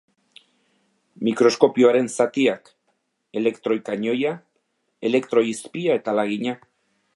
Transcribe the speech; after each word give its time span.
Mikroskopioaren 1.27 2.09
zatiak: 2.15 2.71
Elektroi 3.41 3.79
kanoia, 3.91 4.33
elektroi 5.11 5.47
izpia 5.55 6.03
eta 6.03 6.19
lagina. 6.23 6.59